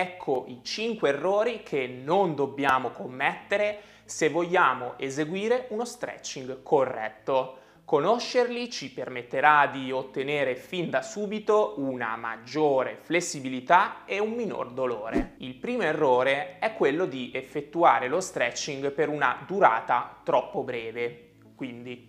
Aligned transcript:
ecco 0.00 0.44
i 0.48 0.60
5 0.62 1.08
errori 1.08 1.62
che 1.62 1.86
non 1.86 2.34
dobbiamo 2.34 2.90
commettere 2.90 3.80
se 4.04 4.28
vogliamo 4.28 4.94
eseguire 4.98 5.66
uno 5.70 5.84
stretching 5.84 6.62
corretto. 6.62 7.58
Conoscerli 7.84 8.68
ci 8.68 8.92
permetterà 8.92 9.68
di 9.68 9.92
ottenere 9.92 10.56
fin 10.56 10.90
da 10.90 11.02
subito 11.02 11.74
una 11.76 12.16
maggiore 12.16 12.98
flessibilità 13.00 14.04
e 14.04 14.18
un 14.18 14.32
minor 14.32 14.72
dolore. 14.72 15.34
Il 15.38 15.54
primo 15.54 15.82
errore 15.82 16.58
è 16.58 16.74
quello 16.74 17.06
di 17.06 17.30
effettuare 17.32 18.08
lo 18.08 18.20
stretching 18.20 18.90
per 18.90 19.08
una 19.08 19.44
durata 19.46 20.20
troppo 20.24 20.64
breve. 20.64 21.34
Quindi, 21.54 22.08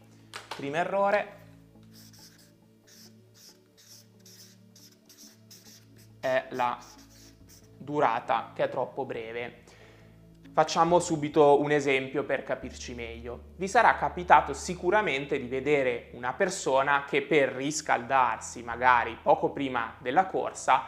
primo 0.56 0.78
errore, 0.78 1.36
è 6.20 6.48
la 6.50 6.78
durata 7.88 8.52
che 8.54 8.66
è 8.66 8.70
troppo 8.70 9.06
breve. 9.06 9.64
Facciamo 10.52 11.00
subito 11.00 11.62
un 11.62 11.72
esempio 11.72 12.26
per 12.26 12.44
capirci 12.44 12.94
meglio. 12.94 13.54
Vi 13.56 13.68
sarà 13.68 13.96
capitato 13.96 14.54
sicuramente 14.54 15.40
di 15.40 15.48
vedere 15.48 16.10
una 16.14 16.34
persona 16.34 17.06
che 17.08 17.22
per 17.22 17.50
riscaldarsi, 17.50 18.62
magari 18.64 19.18
poco 19.22 19.52
prima 19.52 19.96
della 20.00 20.26
corsa, 20.26 20.84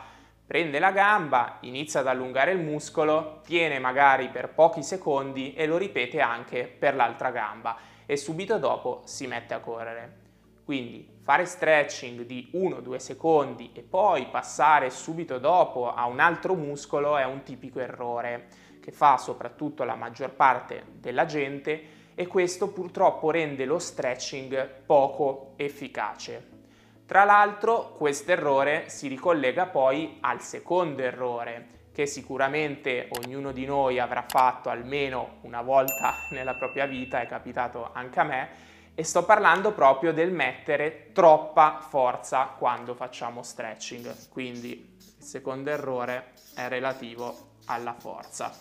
prende 0.46 0.80
la 0.80 0.92
gamba, 0.92 1.60
inizia 1.62 2.02
ad 2.02 2.08
allungare 2.08 2.52
il 2.52 2.60
muscolo, 2.60 3.42
tiene 3.46 3.80
magari 3.80 4.28
per 4.30 4.50
pochi 4.50 4.84
secondi 4.84 5.54
e 5.54 5.68
lo 5.68 5.78
ripete 5.78 6.20
anche 6.20 6.66
per 6.66 6.96
l'altra 6.96 7.30
gamba 7.30 7.78
e 8.06 8.18
subito 8.18 8.58
dopo 8.58 9.04
si 9.06 9.28
mette 9.28 9.54
a 9.54 9.60
correre. 9.60 10.29
Quindi 10.70 11.18
fare 11.24 11.46
stretching 11.46 12.28
di 12.28 12.52
1-2 12.54 12.98
secondi 12.98 13.72
e 13.74 13.82
poi 13.82 14.28
passare 14.28 14.92
subito 14.92 15.40
dopo 15.40 15.92
a 15.92 16.06
un 16.06 16.20
altro 16.20 16.54
muscolo 16.54 17.18
è 17.18 17.26
un 17.26 17.42
tipico 17.42 17.80
errore 17.80 18.50
che 18.80 18.92
fa 18.92 19.18
soprattutto 19.18 19.84
la 19.84 19.96
maggior 19.96 20.30
parte 20.30 20.84
della 20.92 21.26
gente 21.26 22.12
e 22.14 22.28
questo 22.28 22.68
purtroppo 22.72 23.32
rende 23.32 23.66
lo 23.66 23.80
stretching 23.80 24.84
poco 24.86 25.54
efficace. 25.56 26.48
Tra 27.08 27.24
l'altro 27.24 27.94
questo 27.98 28.32
errore 28.32 28.90
si 28.90 29.08
ricollega 29.08 29.66
poi 29.66 30.18
al 30.20 30.40
secondo 30.40 31.02
errore 31.02 31.78
che 31.92 32.06
sicuramente 32.06 33.10
ognuno 33.24 33.52
di 33.52 33.66
noi 33.66 33.98
avrà 33.98 34.24
fatto 34.28 34.70
almeno 34.70 35.38
una 35.42 35.64
volta 35.64 36.14
nella 36.32 36.54
propria 36.54 36.86
vita, 36.86 37.22
è 37.22 37.26
capitato 37.26 37.90
anche 37.92 38.20
a 38.20 38.24
me, 38.24 38.50
e 38.96 39.04
sto 39.04 39.24
parlando 39.24 39.72
proprio 39.72 40.12
del 40.14 40.32
mettere 40.32 41.12
troppa 41.14 41.80
forza 41.88 42.46
quando 42.58 42.94
facciamo 42.96 43.44
stretching. 43.44 44.30
Quindi 44.30 44.98
il 45.18 45.24
secondo 45.24 45.70
errore 45.70 46.34
è 46.56 46.68
relativo 46.68 47.52
alla 47.66 47.94
forza. 47.94 48.52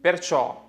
Perciò, 0.00 0.66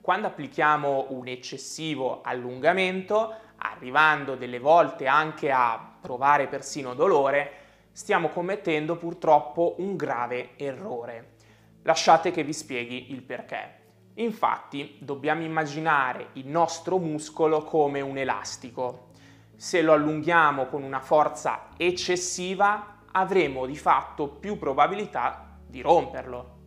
quando 0.00 0.26
applichiamo 0.26 1.06
un 1.10 1.28
eccessivo 1.28 2.22
allungamento, 2.22 3.34
arrivando 3.56 4.34
delle 4.34 4.58
volte 4.58 5.06
anche 5.06 5.50
a 5.52 5.96
provare 6.00 6.48
persino 6.48 6.94
dolore, 6.94 7.52
stiamo 7.92 8.28
commettendo 8.28 8.96
purtroppo 8.96 9.76
un 9.78 9.96
grave 9.96 10.56
errore. 10.56 11.34
Lasciate 11.82 12.30
che 12.30 12.42
vi 12.42 12.52
spieghi 12.52 13.12
il 13.12 13.22
perché. 13.22 13.81
Infatti, 14.14 14.98
dobbiamo 15.00 15.42
immaginare 15.42 16.28
il 16.34 16.46
nostro 16.46 16.98
muscolo 16.98 17.62
come 17.62 18.00
un 18.02 18.18
elastico. 18.18 19.08
Se 19.56 19.80
lo 19.80 19.94
allunghiamo 19.94 20.66
con 20.66 20.82
una 20.82 21.00
forza 21.00 21.68
eccessiva, 21.76 22.98
avremo 23.12 23.64
di 23.64 23.76
fatto 23.76 24.28
più 24.28 24.58
probabilità 24.58 25.56
di 25.66 25.80
romperlo. 25.80 26.60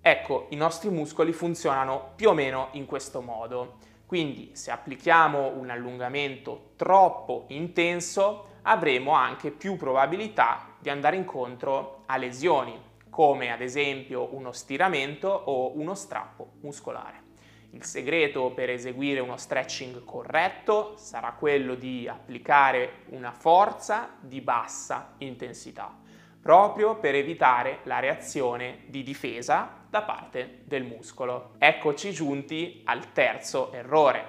Ecco, 0.00 0.46
i 0.50 0.56
nostri 0.56 0.90
muscoli 0.90 1.32
funzionano 1.32 2.12
più 2.14 2.28
o 2.28 2.34
meno 2.34 2.68
in 2.72 2.86
questo 2.86 3.20
modo. 3.20 3.78
Quindi 4.06 4.52
se 4.54 4.70
applichiamo 4.70 5.48
un 5.56 5.70
allungamento 5.70 6.70
troppo 6.76 7.44
intenso 7.48 8.46
avremo 8.62 9.12
anche 9.12 9.50
più 9.50 9.76
probabilità 9.76 10.74
di 10.78 10.90
andare 10.90 11.16
incontro 11.16 12.04
a 12.06 12.16
lesioni, 12.16 12.87
come 13.18 13.50
ad 13.50 13.62
esempio 13.62 14.32
uno 14.36 14.52
stiramento 14.52 15.26
o 15.26 15.76
uno 15.76 15.96
strappo 15.96 16.52
muscolare. 16.60 17.22
Il 17.70 17.82
segreto 17.82 18.52
per 18.52 18.70
eseguire 18.70 19.18
uno 19.18 19.36
stretching 19.36 20.04
corretto 20.04 20.96
sarà 20.96 21.32
quello 21.32 21.74
di 21.74 22.06
applicare 22.06 23.06
una 23.06 23.32
forza 23.32 24.14
di 24.20 24.40
bassa 24.40 25.14
intensità, 25.18 25.92
proprio 26.40 27.00
per 27.00 27.16
evitare 27.16 27.80
la 27.82 27.98
reazione 27.98 28.82
di 28.86 29.02
difesa 29.02 29.84
da 29.90 30.02
parte 30.02 30.60
del 30.62 30.84
muscolo. 30.84 31.54
Eccoci 31.58 32.12
giunti 32.12 32.82
al 32.84 33.10
terzo 33.10 33.72
errore, 33.72 34.26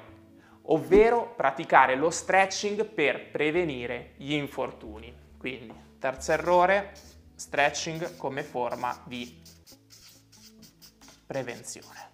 ovvero 0.63 1.31
praticare 1.35 1.95
lo 1.95 2.09
stretching 2.09 2.85
per 2.85 3.29
prevenire 3.29 4.13
gli 4.15 4.33
infortuni. 4.33 5.13
Quindi, 5.37 5.71
terzo 5.99 6.31
errore, 6.31 6.91
stretching 7.39 8.17
come 8.17 8.43
forma 8.43 9.01
di 9.05 9.41
prevenzione. 11.25 12.07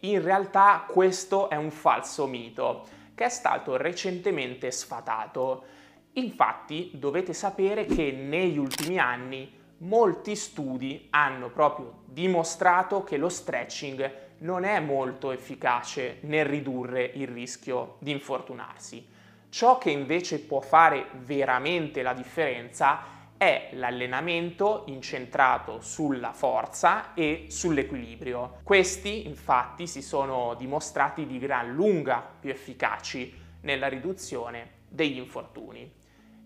In 0.00 0.22
realtà 0.22 0.86
questo 0.88 1.50
è 1.50 1.56
un 1.56 1.70
falso 1.70 2.26
mito 2.26 2.86
che 3.14 3.24
è 3.24 3.28
stato 3.28 3.76
recentemente 3.76 4.70
sfatato 4.70 5.74
Infatti 6.16 6.92
dovete 6.94 7.34
sapere 7.34 7.84
che 7.84 8.10
negli 8.10 8.56
ultimi 8.56 8.98
anni 8.98 9.52
molti 9.78 10.34
studi 10.34 11.08
hanno 11.10 11.50
proprio 11.50 12.04
dimostrato 12.06 13.04
che 13.04 13.18
lo 13.18 13.28
stretching 13.28 14.24
non 14.38 14.64
è 14.64 14.80
molto 14.80 15.30
efficace 15.30 16.18
nel 16.22 16.46
ridurre 16.46 17.04
il 17.04 17.28
rischio 17.28 17.96
di 17.98 18.12
infortunarsi. 18.12 19.06
Ciò 19.48 19.78
che 19.78 19.90
invece 19.90 20.40
può 20.40 20.60
fare 20.60 21.06
veramente 21.24 22.02
la 22.02 22.12
differenza 22.12 23.14
è 23.36 23.70
l'allenamento 23.72 24.84
incentrato 24.86 25.80
sulla 25.80 26.32
forza 26.32 27.14
e 27.14 27.46
sull'equilibrio. 27.48 28.60
Questi 28.62 29.26
infatti 29.26 29.86
si 29.86 30.02
sono 30.02 30.54
dimostrati 30.54 31.26
di 31.26 31.38
gran 31.38 31.72
lunga 31.72 32.26
più 32.38 32.50
efficaci 32.50 33.34
nella 33.60 33.88
riduzione 33.88 34.84
degli 34.88 35.18
infortuni. 35.18 35.90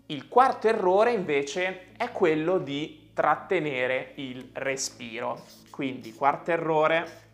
Il 0.06 0.26
quarto 0.26 0.66
errore 0.66 1.12
invece 1.12 1.92
è 1.96 2.10
quello 2.10 2.58
di 2.58 3.10
trattenere 3.14 4.12
il 4.16 4.50
respiro. 4.54 5.44
Quindi 5.70 6.12
quarto 6.14 6.50
errore 6.50 7.28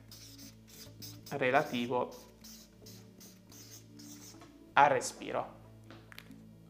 relativo 1.31 2.11
al 4.75 4.89
respiro. 4.91 5.56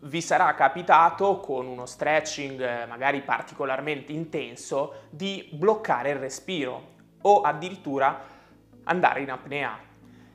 Vi 0.07 0.21
sarà 0.21 0.55
capitato 0.55 1.41
con 1.41 1.67
uno 1.67 1.85
stretching 1.85 2.61
eh, 2.61 2.87
magari 2.87 3.23
particolarmente 3.23 4.13
intenso 4.13 5.07
di 5.11 5.49
bloccare 5.51 6.11
il 6.11 6.17
respiro 6.17 6.95
o 7.23 7.41
addirittura 7.41 8.25
andare 8.85 9.23
in 9.23 9.33
apnea. 9.33 9.77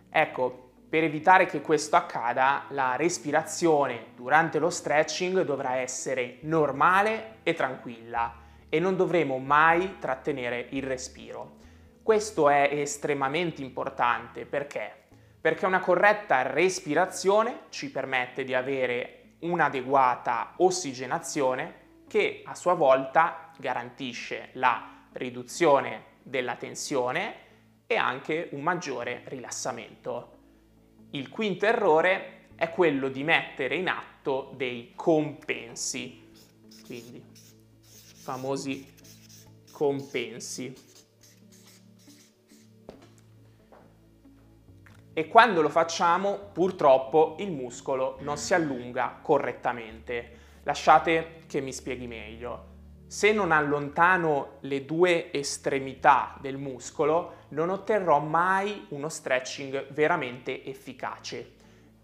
Ecco, 0.09 0.71
per 0.89 1.05
evitare 1.05 1.45
che 1.45 1.61
questo 1.61 1.95
accada, 1.95 2.65
la 2.71 2.97
respirazione 2.97 4.07
durante 4.13 4.59
lo 4.59 4.69
stretching 4.69 5.41
dovrà 5.43 5.75
essere 5.75 6.39
normale 6.41 7.37
e 7.43 7.53
tranquilla 7.53 8.39
e 8.67 8.77
non 8.81 8.97
dovremo 8.97 9.37
mai 9.37 9.99
trattenere 9.99 10.67
il 10.71 10.83
respiro. 10.83 11.59
Questo 12.03 12.49
è 12.49 12.67
estremamente 12.73 13.61
importante 13.61 14.45
perché? 14.45 14.91
Perché 15.39 15.65
una 15.65 15.79
corretta 15.79 16.41
respirazione 16.41 17.61
ci 17.69 17.89
permette 17.89 18.43
di 18.43 18.53
avere 18.53 19.20
un'adeguata 19.41 20.53
ossigenazione 20.57 21.79
che 22.07 22.41
a 22.45 22.55
sua 22.55 22.73
volta 22.73 23.51
garantisce 23.57 24.49
la 24.53 25.05
riduzione 25.13 26.03
della 26.23 26.55
tensione 26.55 27.35
e 27.87 27.95
anche 27.95 28.49
un 28.51 28.61
maggiore 28.61 29.23
rilassamento. 29.25 30.39
Il 31.11 31.29
quinto 31.29 31.65
errore 31.65 32.47
è 32.55 32.69
quello 32.71 33.09
di 33.09 33.23
mettere 33.23 33.75
in 33.75 33.89
atto 33.89 34.53
dei 34.55 34.93
compensi, 34.95 36.29
quindi 36.85 37.23
famosi 38.21 38.93
compensi. 39.71 40.73
E 45.13 45.27
quando 45.27 45.61
lo 45.61 45.67
facciamo, 45.67 46.37
purtroppo, 46.53 47.35
il 47.39 47.51
muscolo 47.51 48.15
non 48.21 48.37
si 48.37 48.53
allunga 48.53 49.19
correttamente. 49.21 50.39
Lasciate 50.63 51.43
che 51.47 51.59
mi 51.59 51.73
spieghi 51.73 52.07
meglio. 52.07 52.69
Se 53.07 53.33
non 53.33 53.51
allontano 53.51 54.59
le 54.61 54.85
due 54.85 55.33
estremità 55.33 56.37
del 56.39 56.55
muscolo, 56.55 57.39
non 57.49 57.69
otterrò 57.69 58.19
mai 58.19 58.85
uno 58.91 59.09
stretching 59.09 59.91
veramente 59.91 60.63
efficace. 60.63 61.55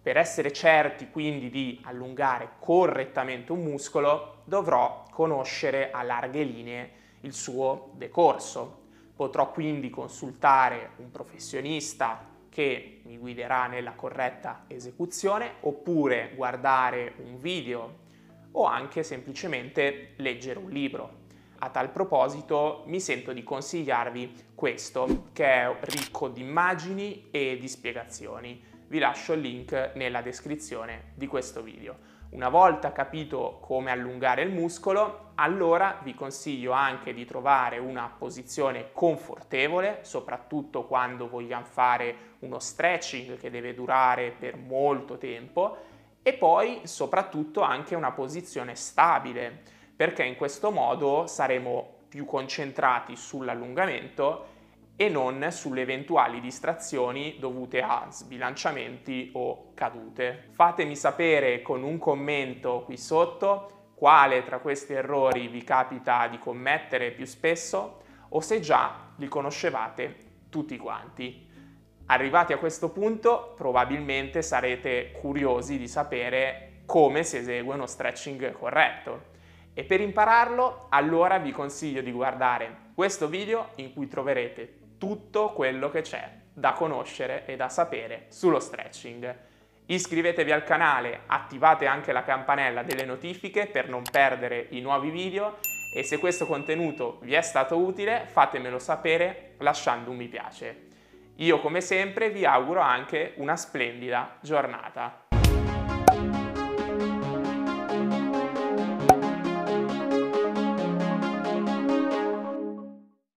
Per 0.01 0.17
essere 0.17 0.51
certi 0.51 1.09
quindi 1.09 1.49
di 1.49 1.79
allungare 1.85 2.55
correttamente 2.59 3.53
un 3.53 3.63
muscolo 3.63 4.41
dovrò 4.43 5.05
conoscere 5.11 5.91
a 5.91 6.03
larghe 6.03 6.43
linee 6.43 6.91
il 7.21 7.31
suo 7.31 7.91
decorso. 7.93 8.81
Potrò 9.15 9.49
quindi 9.51 9.89
consultare 9.89 10.91
un 10.97 11.09
professionista 11.09 12.35
che 12.57 13.01
mi 13.03 13.19
guiderà 13.19 13.67
nella 13.67 13.91
corretta 13.91 14.63
esecuzione 14.65 15.57
oppure 15.59 16.31
guardare 16.33 17.13
un 17.23 17.37
video 17.37 17.99
o 18.53 18.65
anche 18.65 19.03
semplicemente 19.03 20.13
leggere 20.15 20.57
un 20.57 20.71
libro. 20.71 21.25
A 21.59 21.69
tal 21.69 21.91
proposito 21.91 22.81
mi 22.87 22.99
sento 22.99 23.31
di 23.31 23.43
consigliarvi 23.43 24.45
questo 24.55 25.27
che 25.33 25.45
è 25.45 25.77
ricco 25.81 26.29
di 26.29 26.41
immagini 26.41 27.27
e 27.29 27.59
di 27.59 27.67
spiegazioni. 27.67 28.59
Vi 28.87 28.97
lascio 28.97 29.33
il 29.33 29.41
link 29.41 29.91
nella 29.93 30.23
descrizione 30.23 31.11
di 31.13 31.27
questo 31.27 31.61
video. 31.61 32.16
Una 32.29 32.49
volta 32.49 32.91
capito 32.91 33.57
come 33.61 33.89
allungare 33.89 34.41
il 34.41 34.51
muscolo, 34.51 35.31
allora 35.35 35.99
vi 36.03 36.13
consiglio 36.13 36.73
anche 36.73 37.13
di 37.13 37.23
trovare 37.23 37.77
una 37.77 38.13
posizione 38.15 38.89
confortevole, 38.91 39.99
soprattutto 40.01 40.85
quando 40.85 41.29
vogliamo 41.29 41.63
fare 41.63 42.35
uno 42.39 42.59
stretching 42.59 43.37
che 43.37 43.49
deve 43.49 43.73
durare 43.73 44.31
per 44.37 44.57
molto 44.57 45.17
tempo 45.17 45.77
e 46.21 46.33
poi 46.33 46.81
soprattutto 46.83 47.61
anche 47.61 47.95
una 47.95 48.11
posizione 48.11 48.75
stabile, 48.75 49.63
perché 49.95 50.23
in 50.23 50.35
questo 50.35 50.69
modo 50.69 51.27
saremo 51.27 51.95
più 52.09 52.25
concentrati 52.25 53.15
sull'allungamento 53.15 54.55
e 54.99 55.09
non 55.09 55.47
sulle 55.51 55.81
eventuali 55.81 56.41
distrazioni 56.41 57.37
dovute 57.39 57.81
a 57.81 58.07
sbilanciamenti 58.09 59.29
o 59.33 59.71
cadute. 59.75 60.49
Fatemi 60.53 60.95
sapere 60.95 61.61
con 61.61 61.83
un 61.83 61.99
commento 61.99 62.81
qui 62.83 62.97
sotto 62.97 63.91
quale 63.93 64.43
tra 64.43 64.57
questi 64.57 64.93
errori 64.93 65.47
vi 65.49 65.63
capita 65.63 66.27
di 66.27 66.39
commettere 66.39 67.11
più 67.11 67.25
spesso 67.25 68.01
o 68.29 68.41
se 68.41 68.59
già 68.59 69.11
li 69.17 69.27
conoscevate 69.27 70.15
tutti 70.49 70.75
quanti. 70.77 71.47
Arrivati 72.07 72.53
a 72.53 72.57
questo 72.57 72.89
punto 72.89 73.53
probabilmente 73.55 74.41
sarete 74.41 75.11
curiosi 75.11 75.77
di 75.77 75.87
sapere 75.87 76.81
come 76.87 77.23
si 77.23 77.37
esegue 77.37 77.75
uno 77.75 77.85
stretching 77.85 78.51
corretto 78.53 79.35
e 79.73 79.83
per 79.83 80.01
impararlo 80.01 80.87
allora 80.89 81.37
vi 81.37 81.51
consiglio 81.51 82.01
di 82.01 82.11
guardare 82.11 82.85
questo 82.95 83.27
video 83.27 83.73
in 83.75 83.93
cui 83.93 84.07
troverete 84.07 84.76
tutto 84.97 85.53
quello 85.53 85.89
che 85.89 86.01
c'è 86.01 86.29
da 86.53 86.73
conoscere 86.73 87.45
e 87.45 87.55
da 87.55 87.69
sapere 87.69 88.25
sullo 88.29 88.59
stretching. 88.59 89.35
Iscrivetevi 89.85 90.51
al 90.51 90.63
canale, 90.63 91.21
attivate 91.27 91.85
anche 91.85 92.11
la 92.11 92.23
campanella 92.23 92.83
delle 92.83 93.05
notifiche 93.05 93.67
per 93.67 93.87
non 93.87 94.03
perdere 94.09 94.67
i 94.71 94.81
nuovi 94.81 95.09
video 95.09 95.59
e 95.93 96.03
se 96.03 96.17
questo 96.17 96.45
contenuto 96.45 97.19
vi 97.21 97.33
è 97.33 97.41
stato 97.41 97.77
utile 97.77 98.25
fatemelo 98.27 98.79
sapere 98.79 99.53
lasciando 99.59 100.09
un 100.09 100.17
mi 100.17 100.27
piace. 100.27 100.85
Io 101.35 101.59
come 101.59 101.81
sempre 101.81 102.31
vi 102.31 102.45
auguro 102.45 102.81
anche 102.81 103.33
una 103.37 103.55
splendida 103.55 104.37
giornata. 104.41 105.26